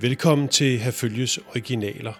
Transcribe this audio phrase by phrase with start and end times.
[0.00, 2.12] Velkommen til Herfølges Originaler.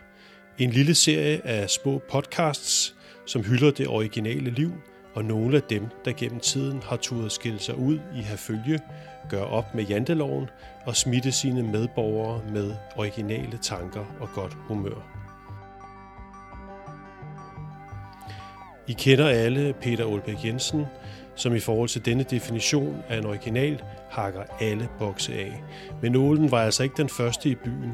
[0.59, 2.95] En lille serie af små podcasts,
[3.27, 4.73] som hylder det originale liv
[5.15, 8.81] og nogle af dem, der gennem tiden har turet skille sig ud i Herfølge,
[9.31, 10.47] gør op med janteloven
[10.87, 15.27] og smitte sine medborgere med originale tanker og godt humør.
[18.89, 20.87] I kender alle Peter Olbæk Jensen,
[21.37, 25.63] som i forhold til denne definition af en original hakker alle bokse af.
[26.03, 27.93] Men nålen var altså ikke den første i byen.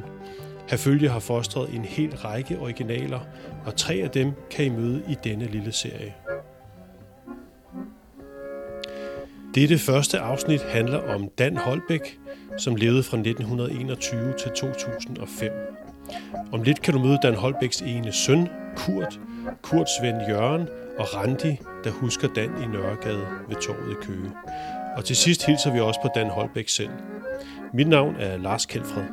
[0.71, 3.21] Herfølge har fostret en hel række originaler,
[3.67, 6.15] og tre af dem kan I møde i denne lille serie.
[9.55, 12.19] Dette første afsnit handler om Dan Holbæk,
[12.59, 15.53] som levede fra 1921 til 2005.
[16.53, 19.21] Om lidt kan du møde Dan Holbæks ene søn, Kurt,
[19.63, 24.33] Kurts ven Jørgen og Randi, der husker Dan i Nørregade ved torvet i Køge.
[24.97, 26.91] Og til sidst hilser vi også på Dan Holbæk selv.
[27.75, 29.05] Mit navn er Lars Kjeldfred.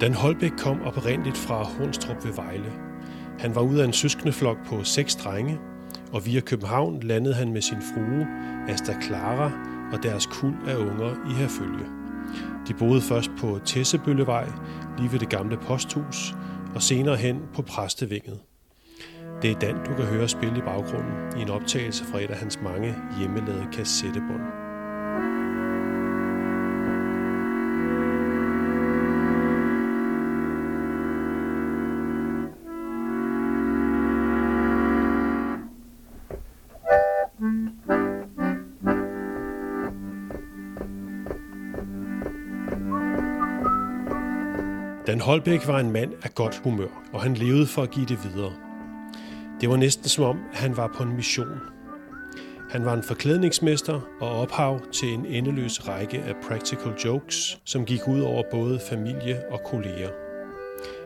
[0.00, 2.72] Dan Holbæk kom oprindeligt fra Hornstrup ved Vejle.
[3.38, 5.58] Han var ud af en søskendeflok på seks drenge,
[6.12, 8.26] og via København landede han med sin frue,
[8.68, 9.52] Asta Clara,
[9.92, 12.07] og deres kul af unger i herfølge.
[12.68, 14.48] De boede først på Tessebøllevej,
[14.98, 16.34] lige ved det gamle posthus,
[16.74, 18.38] og senere hen på Præstevinget.
[19.42, 22.36] Det er Dan, du kan høre spille i baggrunden i en optagelse fra et af
[22.36, 24.67] hans mange hjemmelavede kassettebånd.
[45.08, 48.18] Dan Holbæk var en mand af godt humør, og han levede for at give det
[48.24, 48.52] videre.
[49.60, 51.60] Det var næsten som om, han var på en mission.
[52.70, 58.08] Han var en forklædningsmester og ophav til en endeløs række af practical jokes, som gik
[58.08, 60.10] ud over både familie og kolleger.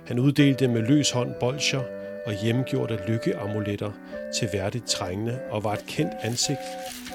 [0.06, 1.82] Han uddelte med løs hånd bolcher
[2.26, 3.92] og hjemmegjorte lykkeamuletter
[4.34, 6.66] til værdigt trængende og var et kendt ansigt,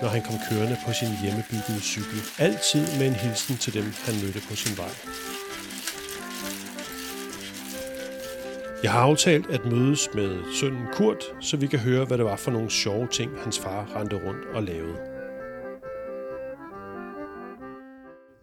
[0.02, 2.20] når han kom kørende på sin hjemmebyggede cykel.
[2.40, 5.37] Altid med en hilsen til dem, han mødte på sin vej.
[8.88, 12.36] Jeg har aftalt at mødes med sønnen Kurt, så vi kan høre, hvad det var
[12.36, 14.98] for nogle sjove ting, hans far rendte rundt og lavede.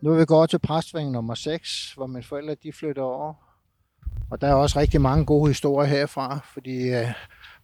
[0.03, 3.35] Nu er vi gået til præstving nummer 6, hvor mine forældre de flytter over.
[4.31, 7.13] Og der er også rigtig mange gode historier herfra, fordi øh,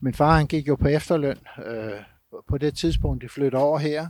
[0.00, 2.00] min far han gik jo på efterløn øh,
[2.48, 4.08] på det tidspunkt, de flyttede over her.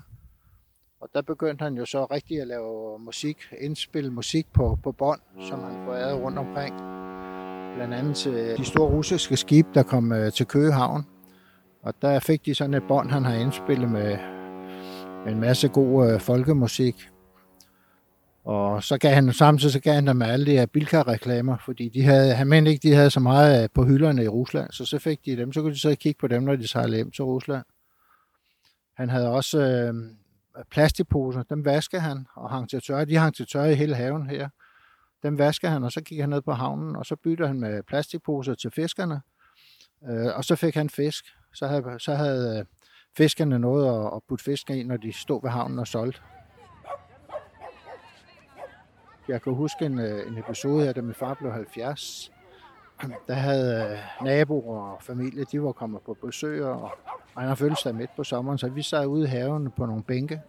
[1.00, 5.20] Og der begyndte han jo så rigtig at lave musik, indspille musik på, på bånd,
[5.48, 7.00] som han får rundt omkring
[7.74, 11.06] blandt andet til de store russiske skibe, der kom øh, til Køgehavn.
[11.82, 14.18] Og der fik de sådan et bånd, han har indspillet med,
[15.28, 17.08] en masse god øh, folkemusik.
[18.44, 22.02] Og så gav han samtidig så gav han dem alle de her Bilka-reklamer, fordi de
[22.02, 24.98] havde, han mente ikke, de havde så meget øh, på hylderne i Rusland, så så
[24.98, 27.24] fik de dem, så kunne de så kigge på dem, når de sejlede hjem til
[27.24, 27.64] Rusland.
[28.96, 29.94] Han havde også øh,
[30.70, 33.04] plastikposer, dem vaskede han og hang til tørre.
[33.04, 34.48] De hang til tørre i hele haven her.
[35.22, 37.82] Dem vasker han, og så gik han ned på havnen, og så bytter han med
[37.82, 39.20] plastikposer til fiskerne.
[40.08, 41.24] Øh, og så fik han fisk.
[41.54, 42.64] Så havde, så havde øh,
[43.16, 46.20] fiskerne noget at, at putte fisk i, når de stod ved havnen og solgte.
[49.28, 52.32] Jeg kan huske en, øh, en episode her, da min far blev 70.
[53.28, 56.82] Der havde øh, naboer og familie, de var kommet på besøg, og,
[57.34, 59.86] og han har følt sig midt på sommeren, så vi sad ude i haven på
[59.86, 60.40] nogle bænke.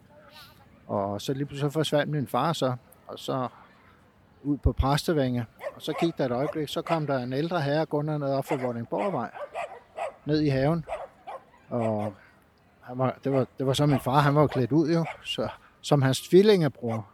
[0.87, 2.75] Og så lige pludselig forsvandt min far så,
[3.07, 3.47] og så
[4.43, 5.45] ud på Præstevinge.
[5.75, 8.45] Og så gik der et øjeblik, så kom der en ældre herre gående ned op
[8.45, 9.29] for Vordingborgvej,
[10.25, 10.85] ned i haven.
[11.69, 12.13] Og
[12.81, 15.47] han var, det, var, det var så min far, han var klædt ud jo, så,
[15.81, 17.07] som hans tvillingebror.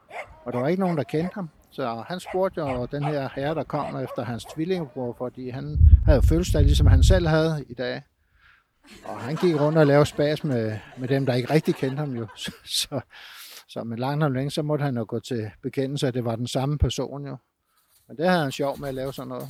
[0.45, 1.50] Og der var ikke nogen, der kendte ham.
[1.71, 6.21] Så han spurgte jo den her herre, der kom efter hans tvillingebror, fordi han havde
[6.21, 8.01] fødselsdag, ligesom han selv havde i dag.
[9.06, 12.12] Og han gik rundt og lavede spas med, med dem, der ikke rigtig kendte ham
[12.15, 12.27] jo.
[12.35, 13.01] Så, så,
[13.67, 16.35] så med langt og længe, så måtte han jo gå til bekendelse, at det var
[16.35, 17.37] den samme person jo.
[18.07, 19.49] Men det havde han sjov med at lave sådan noget.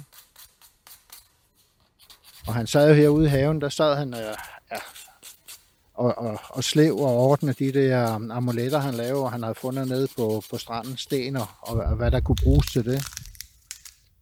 [2.47, 4.35] Og han sad jo herude i haven, der sad han øh,
[4.71, 4.77] ja,
[5.97, 9.55] og, og, og slev og ordnede de der um, amuletter, han lavede, og han havde
[9.55, 13.05] fundet nede på, på stranden sten og, og hvad der kunne bruges til det.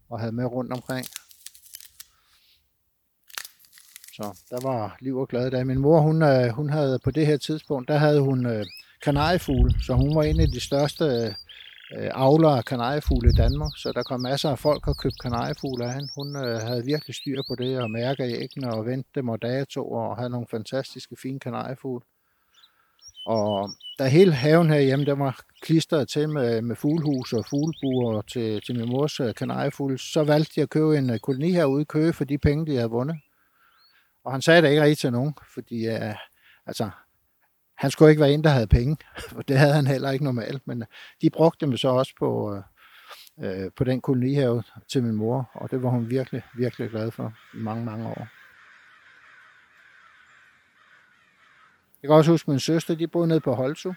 [0.09, 1.05] Og havde med rundt omkring.
[4.13, 5.65] Så der var liv og glade dage.
[5.65, 8.65] Min mor, hun, øh, hun havde på det her tidspunkt, der havde hun øh,
[9.01, 11.05] kanariefugle, så hun var en af de største
[11.95, 15.85] øh, avlere af kanariefugle i Danmark, så der kom masser af folk og købte kanariefugle
[15.85, 16.09] af hende.
[16.15, 19.91] Hun øh, havde virkelig styr på det, og mærker æggene og vendte dem og dato
[19.91, 22.05] og havde nogle fantastiske fine kanariefugle.
[23.25, 23.69] Og
[23.99, 28.79] da hele haven herhjemme, der var klistret til med, med fuglehus og fuglebuer til, til
[28.79, 32.13] min mors øh, kanariefugle, så valgte de at købe en øh, koloni herude i Køge
[32.13, 33.17] for de penge, de havde vundet.
[34.23, 36.15] Og han sagde det ikke rigtig til nogen, fordi øh,
[36.65, 36.89] altså,
[37.77, 38.97] han skulle ikke være en, der havde penge,
[39.29, 40.87] for det havde han heller ikke normalt, men øh,
[41.21, 45.71] de brugte dem så også på, øh, øh på den kolonihave til min mor, og
[45.71, 48.27] det var hun virkelig, virkelig glad for i mange, mange år.
[52.01, 53.93] Jeg kan også huske, at min søster, de boede nede på Holzu.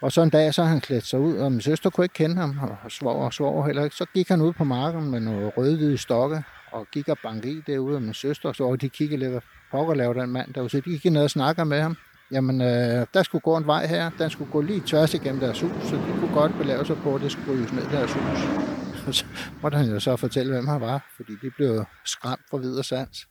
[0.00, 2.36] Og så en dag, så han klædt sig ud, og min søster kunne ikke kende
[2.36, 3.96] ham, og svor og svor heller ikke.
[3.96, 7.60] Så gik han ud på marken med nogle rødhvide stokke, og gik og bankede i
[7.66, 9.40] derude, og min søster, så de kiggede lidt, hvad
[9.70, 10.70] pokker laver den mand derude.
[10.70, 11.96] Så de gik ned og snakker med ham.
[12.32, 15.60] Jamen, øh, der skulle gå en vej her, den skulle gå lige tværs igennem deres
[15.60, 18.38] hus, så de kunne godt belave sig på, at det skulle ryges ned deres hus.
[19.06, 19.24] Og så
[19.62, 23.28] måtte han jo så fortælle, hvem han var, fordi de blev skræmt for videre sans.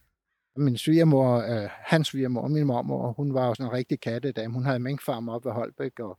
[0.57, 4.53] Min svigermor, øh, hans svigermor, min mormor, hun var jo sådan en rigtig kattedame.
[4.53, 6.17] Hun havde minkfarm op ved Holbæk og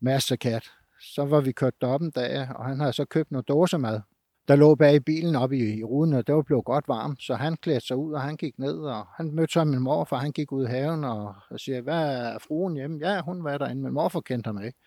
[0.00, 0.70] masser af kat.
[1.00, 4.00] Så var vi kørt op en dag, og han havde så købt noget dåsemad.
[4.48, 7.22] Der lå bag i bilen oppe i, i ruden, og det var blevet godt varmt,
[7.22, 10.04] så han klædte sig ud, og han gik ned, og han mødte så min mor,
[10.04, 12.98] for han gik ud i haven og, og siger, hvad er fruen hjemme?
[13.02, 14.78] Ja, hun var derinde, men morfar kendte ham ikke.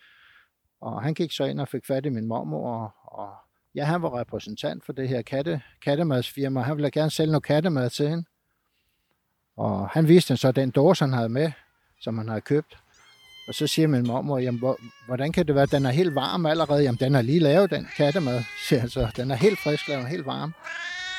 [0.80, 3.34] Og han gik så ind og fik fat i min mormor, og, og
[3.74, 6.60] ja, han var repræsentant for det her katte, kattemadsfirma.
[6.60, 8.24] Han ville gerne sælge noget kattemad til hende.
[9.56, 11.52] Og han viste så den dåse, han havde med,
[12.00, 12.78] som han havde købt.
[13.48, 14.62] Og så siger min mormor, jamen,
[15.06, 16.82] hvordan kan det være, den er helt varm allerede?
[16.82, 18.42] Jamen, den har lige lavet den kattemad.
[18.68, 20.54] Siger Så den er helt frisk lavet, helt varm.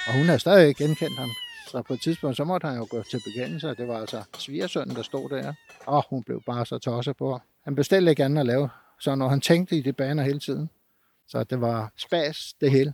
[0.07, 1.29] Og hun har stadig genkendt ham.
[1.71, 4.95] Så på et tidspunkt, så måtte han jo gå til bekendelse, det var altså svigersønnen,
[4.95, 5.53] der stod der.
[5.85, 7.39] Og hun blev bare så tosset på.
[7.63, 8.69] Han bestilte ikke andet at lave,
[9.00, 10.69] så når han tænkte i det baner hele tiden.
[11.27, 12.94] Så det var spas, det hele.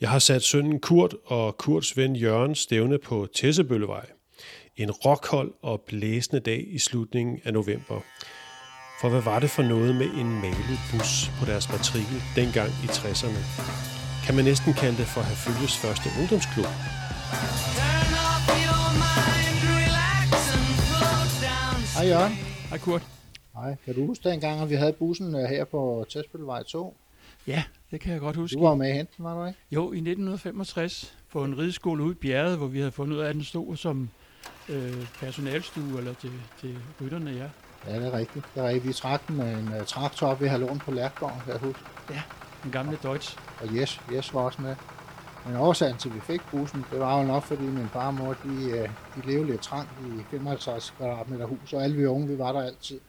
[0.00, 4.06] Jeg har sat sønnen Kurt og Kurts ven Jørgen stævne på Tessebøllevej
[4.76, 8.00] en rockhold og blæsende dag i slutningen af november.
[9.00, 12.86] For hvad var det for noget med en malet bus på deres matrikel dengang i
[12.86, 13.42] 60'erne?
[14.26, 16.66] Kan man næsten kalde det for Herfølges første ungdomsklub?
[21.96, 22.32] Hej Jørgen.
[22.70, 23.02] Hej Kurt.
[23.54, 23.76] Hej.
[23.84, 26.96] Kan du huske dengang, at vi havde bussen øh, her på Testbølvej 2?
[27.46, 28.56] Ja, det kan jeg godt huske.
[28.56, 29.58] Du var med henten, var du ikke?
[29.70, 33.28] Jo, i 1965 på en rideskole ude i bjerget, hvor vi havde fundet ud af,
[33.28, 34.10] at den stod som
[34.68, 37.48] øh, personalstue eller til, til rytterne, ja.
[37.86, 38.44] Ja, det er rigtigt.
[38.54, 38.86] Det er rigtigt.
[38.86, 41.82] Vi trak den med en uh, traktor op ved Halvåen på Lærkgården, jeg huske.
[42.10, 42.22] Ja,
[42.62, 43.38] den gamle Deutsch.
[43.60, 44.76] Og Jes, Jes var også med.
[45.46, 48.14] Men årsagen til, at vi fik bussen, det var jo nok, fordi min far og
[48.14, 52.28] mor, de, øh, de levede lidt trangt i 55 kvadratmeter hus, og alle vi unge,
[52.28, 53.00] vi var der altid.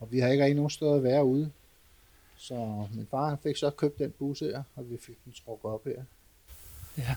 [0.00, 1.50] Og vi har ikke rigtig nogen steder at være ude.
[2.36, 5.70] Så min far han fik så købt den bus her, og vi fik den trukket
[5.70, 6.02] op her.
[6.98, 7.14] Ja.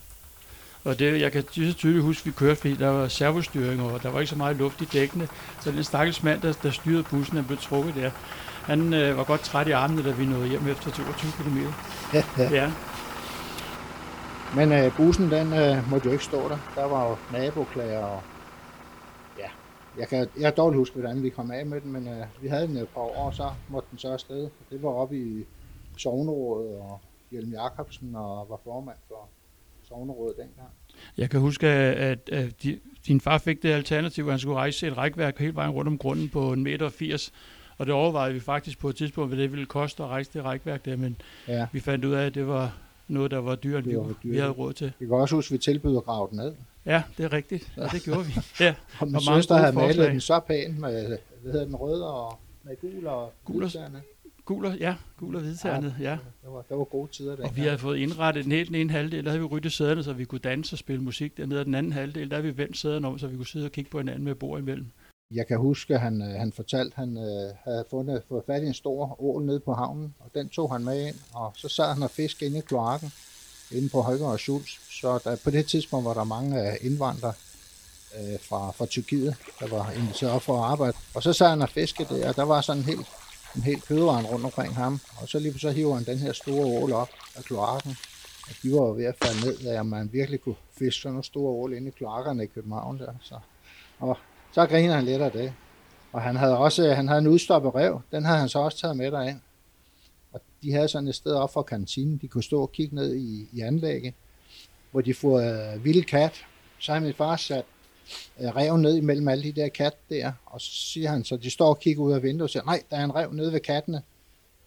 [0.88, 3.82] Og det, jeg kan lige så tydeligt huske, at vi kørte, fordi der var servostyring,
[3.82, 5.28] og der var ikke så meget luft i dækkene.
[5.62, 8.12] Så den stakkels mand, der, der styrede bussen, han blev trukket der.
[8.64, 11.58] Han øh, var godt træt i armene, da vi nåede hjem efter 22 km.
[12.14, 12.50] Ja, ja.
[12.52, 12.72] ja.
[14.56, 16.58] Men øh, bussen, den øh, måtte jo ikke stå der.
[16.76, 18.22] Der var jo naboklager og
[19.40, 19.50] ja,
[19.98, 22.48] jeg kan, jeg kan dårligt huske, hvordan vi kom af med den, men øh, vi
[22.48, 24.50] havde den et par år, og så måtte den så afsted.
[24.70, 25.46] Det var oppe i
[25.98, 27.00] Sognerådet, og
[27.32, 29.30] Hjelm Jacobsen og var formand for
[29.88, 30.70] sovnerådet dengang.
[31.18, 34.88] Jeg kan huske, at, at de, din far fik det alternativ, at han skulle rejse
[34.88, 37.34] et rækværk hele vejen rundt om grunden på en meter 80,
[37.78, 40.44] og det overvejede vi faktisk på et tidspunkt, hvad det ville koste at rejse det
[40.44, 41.18] rækværk der, men
[41.48, 41.68] ja.
[41.72, 42.78] vi fandt ud af, at det var
[43.08, 44.94] noget, der var dyrt, vi, vi havde råd til.
[45.00, 46.54] Vi kan også huske, at vi tilbyder gravet ned.
[46.86, 47.72] Ja, det er rigtigt.
[47.78, 48.34] Ja, det gjorde vi.
[48.60, 48.76] Ja.
[49.00, 51.08] og min og søster havde malet den så pænt med,
[51.42, 53.72] hvad hedder den, røde og med gul og gul og,
[54.48, 56.10] Gul og, ja, gul og hvidternet, ja.
[56.10, 56.12] ja.
[56.12, 57.38] Det var, det var gode tider.
[57.44, 60.04] Og vi havde fået indrettet den helt den ene halvdel, der havde vi ryddet sæderne,
[60.04, 61.38] så vi kunne danse og spille musik.
[61.38, 63.72] Dernede den anden halvdel, der havde vi vendt sæderne om, så vi kunne sidde og
[63.72, 64.86] kigge på hinanden med bord imellem.
[65.34, 68.64] Jeg kan huske, at han, øh, han fortalte, at han øh, havde fundet, fået fat
[68.64, 71.70] i en stor ål nede på havnen, og den tog han med ind, og så
[71.70, 73.12] sad han og fiskede inde i kloakken,
[73.72, 74.72] inde på Højgaard og Schultz.
[75.02, 77.34] Så der, på det tidspunkt var der mange øh, indvandrere
[78.18, 80.98] øh, fra, fra Tyrkiet, der var inviteret op for at arbejde.
[81.16, 83.08] Og så sad han og fiskede det, og der var sådan en helt
[83.56, 86.82] en hel kødvaren rundt omkring ham, og så lige så hiver han den her store
[86.82, 87.98] ål op af kloakken.
[88.50, 91.24] Og de var jo ved at falde ned, at man virkelig kunne fiske sådan nogle
[91.24, 93.14] store ål inde i kloakkerne i København der.
[93.22, 93.40] Så.
[94.00, 94.18] Og
[94.52, 95.54] så griner han lidt af det.
[96.12, 98.98] Og han havde også han havde en udstoppet rev, den havde han så også taget
[98.98, 99.40] med derind.
[100.32, 103.16] Og de havde sådan et sted op for kantinen, de kunne stå og kigge ned
[103.16, 104.14] i, i anlægget,
[104.92, 106.46] hvor de får øh, vild kat.
[106.80, 107.66] Så har min far sat
[108.40, 111.50] øh, rev ned imellem alle de der katte der, og så siger han, så de
[111.50, 113.60] står og kigger ud af vinduet og siger, nej, der er en rev nede ved
[113.60, 114.02] kattene.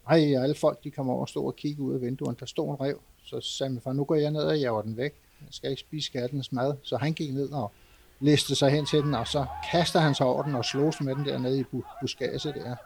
[0.08, 2.72] Nej, alle folk, de kommer over og står og kigger ud af vinduet, der står
[2.74, 3.00] en rev.
[3.24, 5.14] Så sagde min far, nu går jeg ned og jager den væk.
[5.40, 6.74] Jeg skal ikke spise kattens mad.
[6.82, 7.72] Så han gik ned og
[8.20, 11.14] listede sig hen til den, og så kaster han sig over den og slås med
[11.14, 11.64] den der nede i
[12.00, 12.76] buskage der.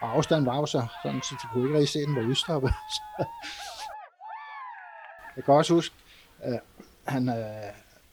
[0.00, 2.22] Og afstanden var jo så sådan, så de kunne ikke rigtig se, at den var
[2.22, 2.72] udstoppet.
[5.36, 5.94] Jeg kan også huske,
[6.38, 6.60] at
[7.04, 7.34] han, øh,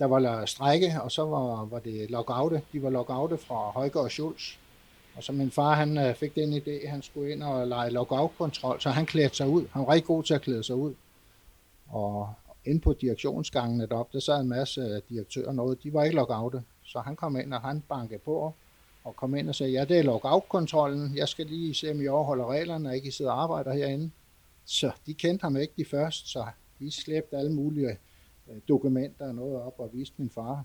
[0.04, 2.62] der var strække, og så var, var det lockoute.
[2.74, 4.56] De var lockoute fra Højgaard og Schulz.
[5.16, 7.90] Og så min far, han øh, fik den idé, at han skulle ind og lege
[7.90, 9.68] lockout-kontrol, så han klædte sig ud.
[9.72, 10.94] Han var rigtig god til at klæde sig ud.
[11.90, 12.34] Og
[12.66, 15.84] ind på direktionsgangene deroppe, der sad en masse øh, direktører noget.
[15.84, 18.54] De var ikke lockoute, så han kom ind, og han bankede på
[19.04, 21.18] og kom ind og sagde, ja, det er lockout-kontrollen.
[21.18, 24.12] Jeg skal lige se, om I overholder reglerne, og ikke I sidder og arbejder herinde.
[24.66, 26.46] Så de kendte ham ikke de først, så
[26.80, 27.98] de slæbte alle mulige
[28.52, 30.64] Øh, dokumenter og noget op og viste min far.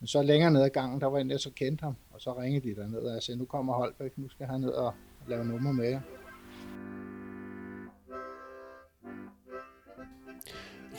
[0.00, 2.38] Men så længere ned ad gangen, der var en der, så kendte ham, og så
[2.38, 4.94] ringede de derned og sagde, nu kommer Holbæk, nu skal han ned og
[5.28, 6.00] lave nummer med jer.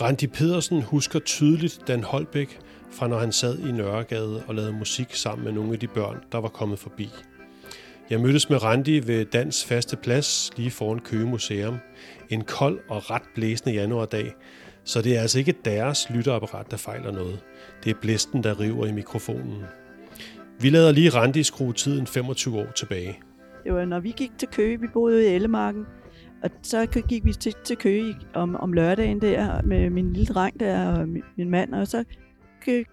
[0.01, 2.60] Randi Pedersen husker tydeligt Dan Holbæk
[2.91, 6.24] fra når han sad i Nørregade og lavede musik sammen med nogle af de børn,
[6.31, 7.10] der var kommet forbi.
[8.10, 11.78] Jeg mødtes med Randi ved Dans faste plads lige foran Køge Museum.
[12.30, 14.34] En kold og ret blæsende januardag,
[14.84, 17.44] så det er altså ikke deres lytterapparat, der fejler noget.
[17.84, 19.64] Det er blæsten, der river i mikrofonen.
[20.60, 23.20] Vi lader lige Randi skrue tiden 25 år tilbage.
[23.64, 25.86] Det var, når vi gik til Køge, vi boede i Ellemarken,
[26.44, 30.60] og så gik vi til, til Køge om, om lørdagen der med min lille dreng
[30.60, 32.04] der og min, min mand, og så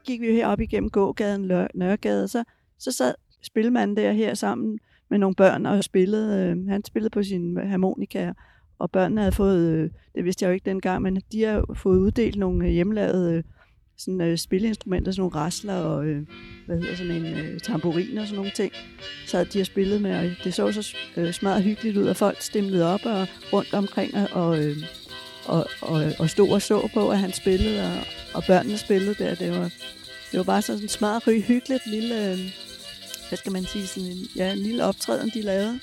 [0.04, 2.44] gik vi herop igennem gågaden, Nørregade, så,
[2.78, 4.78] så sad spilmanden der her sammen
[5.12, 6.50] med nogle børn og spillede.
[6.50, 8.32] Øh, han spillede på sin harmonika,
[8.78, 11.98] og børnene havde fået, øh, det vidste jeg jo ikke dengang, men de har fået
[11.98, 13.42] uddelt nogle øh, hjemmelavede øh,
[13.96, 16.26] sådan, øh, spilleinstrumenter, sådan nogle rasler og øh,
[16.66, 18.72] hvad hedder sådan en øh, tamburin og sådan nogle ting.
[19.26, 22.40] Så de har spillet med, og det så så øh, smadret hyggeligt ud, og folk
[22.40, 24.76] stemlede op og rundt omkring og, øh,
[25.46, 27.98] og, og, og stod og så på, at han spillede, og,
[28.34, 29.34] og børnene spillede der.
[29.34, 29.70] Det var,
[30.30, 32.71] det var bare sådan en smadret hyggeligt lille, øh,
[33.32, 35.80] hvad skal man sige, sådan en, ja, en lille optræden, de lavede.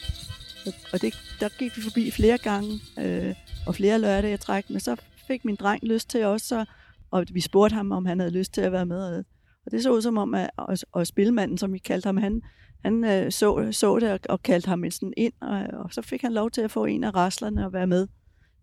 [0.93, 3.35] Og det, der gik vi forbi flere gange, øh,
[3.67, 4.95] og flere lørdage jeg træk, men så
[5.27, 6.65] fik min dreng lyst til også,
[7.11, 9.23] og vi spurgte ham, om han havde lyst til at være med.
[9.65, 12.41] Og det så ud som om, at og, og spilmanden, som vi kaldte ham, han,
[12.83, 16.21] han øh, så, så det og, og kaldte ham sådan ind, og, og så fik
[16.21, 18.07] han lov til at få en af raslerne og være med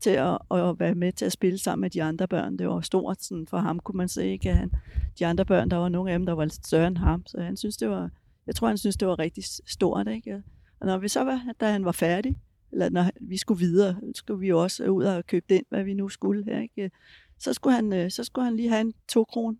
[0.01, 2.59] til at, at være med til at spille sammen med de andre børn.
[2.59, 4.27] Det var stort sådan, for ham, kunne man se.
[4.27, 4.55] Ikke?
[4.55, 4.73] Han,
[5.19, 7.41] de andre børn, der var nogle af dem, der var lidt større end ham, så
[7.41, 8.11] han synes, det var,
[8.47, 10.09] jeg tror, han synes, det var rigtig stort.
[10.09, 10.43] Ikke?
[10.81, 12.37] Og når vi så var, da han var færdig,
[12.73, 16.09] eller når vi skulle videre, skulle vi også ud og købe den, hvad vi nu
[16.09, 16.91] skulle her, ikke?
[17.39, 19.59] Så skulle han, øh, så skulle han lige have en to kron,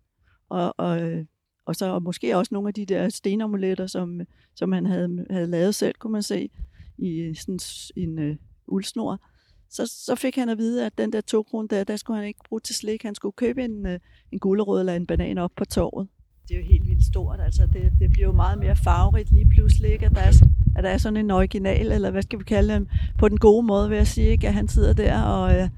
[0.49, 1.25] og, og, øh,
[1.65, 4.21] og så og måske også nogle af de der stenamuletter, som,
[4.55, 6.49] som han havde, havde lavet selv, kunne man se,
[6.97, 7.59] i sådan
[7.95, 9.21] en øh, uh, uldsnor.
[9.69, 12.27] Så, så fik han at vide, at den der to kron der, der skulle han
[12.27, 13.03] ikke bruge til slik.
[13.03, 13.91] Han skulle købe en, uh,
[14.31, 16.07] en gulerod eller en banan op på torvet.
[16.47, 17.39] Det er jo helt vildt stort.
[17.39, 20.05] Altså, det, det bliver jo meget mere farverigt lige pludselig, ikke?
[20.05, 20.31] At der er
[20.77, 22.87] at der er sådan en original, eller hvad skal vi kalde dem,
[23.17, 24.47] på den gode måde, vil jeg sige, ikke?
[24.47, 25.69] at han sidder der og, øh,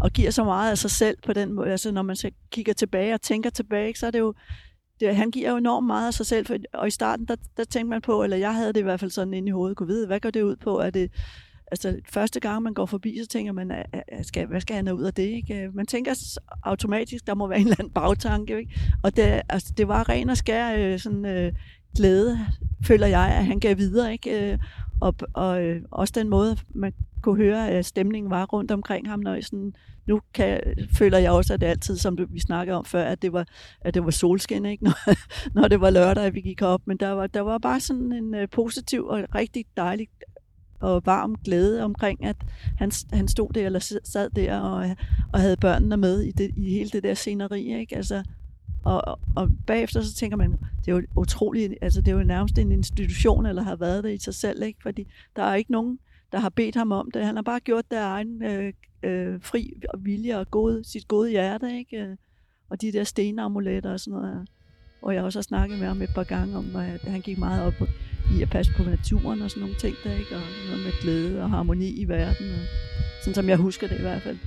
[0.00, 1.70] og giver så meget af sig selv på den måde.
[1.70, 4.34] Altså når man så kigger tilbage og tænker tilbage, ikke, så er det jo,
[5.00, 7.64] det, han giver jo enormt meget af sig selv, for, og i starten, der, der
[7.64, 9.86] tænkte man på, eller jeg havde det i hvert fald sådan inde i hovedet, kunne
[9.86, 10.78] vide, hvad går det ud på?
[10.78, 11.10] Er det,
[11.70, 13.72] altså første gang man går forbi, så tænker man,
[14.22, 15.22] skal, hvad skal han ud af det?
[15.22, 15.62] Ikke?
[15.62, 18.58] Øh, man tænker automatisk, der må være en eller anden bagtanke.
[18.58, 18.80] Ikke?
[19.02, 21.52] Og det, altså, det var ren og skær øh, sådan, øh,
[21.96, 22.38] glæde,
[22.84, 24.12] føler jeg, at han gav videre.
[24.12, 24.52] Ikke?
[24.52, 24.58] Øh,
[25.00, 29.20] og, og øh, også den måde, man kunne høre, at stemningen var rundt omkring ham,
[29.20, 29.74] når jeg sådan,
[30.06, 30.60] nu kan,
[30.94, 33.46] føler jeg også, at det altid, som vi snakkede om før, at det var,
[33.80, 34.84] at det var solskin, ikke?
[34.88, 34.94] Når,
[35.54, 36.80] når det var lørdag, at vi gik op.
[36.84, 40.08] Men der var, der var bare sådan en positiv og rigtig dejlig
[40.80, 42.36] og varm glæde omkring, at
[42.78, 44.96] han, han stod der eller sad der og,
[45.32, 47.80] og havde børnene med i, det, i hele det der sceneri.
[47.80, 47.96] Ikke?
[47.96, 48.22] Altså,
[48.84, 50.50] og, og bagefter så tænker man,
[50.84, 54.14] det er jo utroligt, altså det er jo nærmest en institution, eller har været det
[54.14, 54.78] i sig selv, ikke?
[54.82, 55.06] fordi
[55.36, 55.98] der er ikke nogen,
[56.32, 57.24] der har bedt ham om det.
[57.24, 61.08] Han har bare gjort det af egen øh, øh, fri og vilje og gode, sit
[61.08, 61.96] gode hjerte, ikke?
[61.96, 62.16] Øh,
[62.70, 64.48] og de der stenamuletter og sådan noget.
[65.02, 67.66] Og jeg har også snakket med ham et par gange om, at han gik meget
[67.66, 67.88] op
[68.36, 70.36] i at passe på naturen og sådan nogle ting der, ikke?
[70.36, 72.46] Og noget med glæde og harmoni i verden.
[72.50, 72.66] Og,
[73.20, 74.38] sådan som jeg husker det i hvert fald.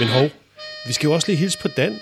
[0.00, 0.30] Men hov,
[0.86, 2.00] vi skal jo også lige hilse på Dan.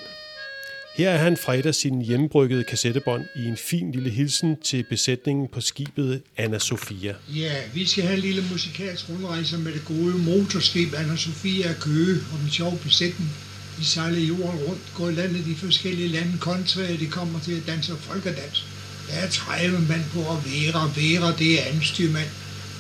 [0.97, 5.61] Her er han fredag sin hjemmebryggede kassettebånd i en fin lille hilsen til besætningen på
[5.61, 7.15] skibet Anna Sofia.
[7.35, 11.79] Ja, vi skal have en lille musikalsk rundrejse med det gode motorskib Anna Sofia af
[11.81, 13.31] Køge og en sjov besætning.
[13.79, 17.67] De sejler jorden rundt, går i landet i forskellige lande, kontra de kommer til at
[17.67, 18.67] danse folkedans.
[19.09, 22.29] Der er 30 mand på, og Vera, Vera det er anstyrmand.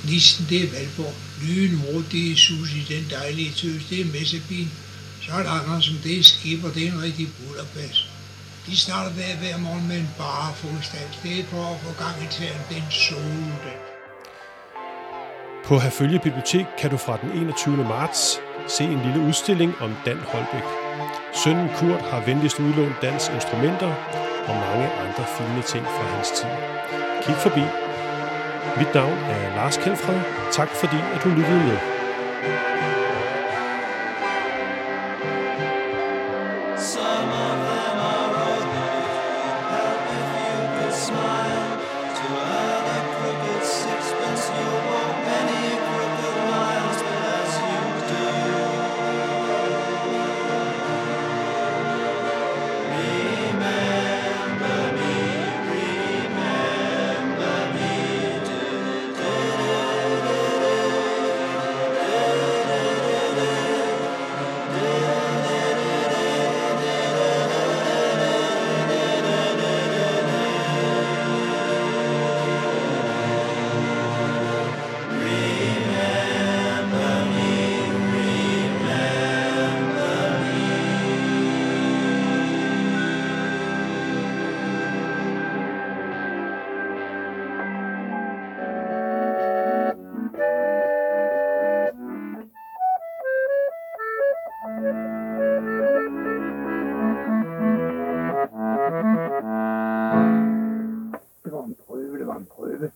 [0.04, 1.14] Nissen det er Valborg.
[1.42, 4.68] Lynmor det Susi, den dejlige tøs, det er Messebin.
[5.28, 7.98] Så er der Andersen, det er Skipper, det er en rigtig bullerbas.
[8.66, 11.08] De starter hver, hver morgen med en bare fodstand.
[11.22, 13.78] Det er for at få gang i tæren, det er en soldag.
[15.66, 17.76] På Herfølge Bibliotek kan du fra den 21.
[17.76, 18.22] marts
[18.76, 20.66] se en lille udstilling om Dan Holbæk.
[21.40, 23.92] Sønnen Kurt har venligst udlånt Dans instrumenter
[24.48, 26.52] og mange andre fine ting fra hans tid.
[27.24, 27.64] Kig forbi.
[28.78, 30.20] Mit navn er Lars Kjeldfred.
[30.52, 31.78] Tak fordi at du lyttede med.